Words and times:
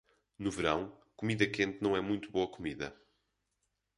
No 0.39 0.49
verão, 0.49 0.91
comida 1.15 1.45
quente 1.45 1.77
não 1.79 1.95
é 1.95 2.01
muito 2.01 2.31
boa 2.31 2.49
comida. 2.49 2.99